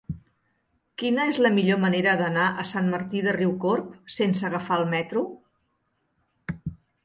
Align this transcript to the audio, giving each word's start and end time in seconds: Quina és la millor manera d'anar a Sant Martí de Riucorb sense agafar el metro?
Quina 1.01 1.25
és 1.31 1.37
la 1.45 1.51
millor 1.57 1.79
manera 1.83 2.15
d'anar 2.23 2.47
a 2.65 2.67
Sant 2.71 2.89
Martí 2.95 3.23
de 3.27 3.37
Riucorb 3.37 3.95
sense 4.17 4.51
agafar 4.51 4.83
el 4.85 4.89
metro? 4.99 5.27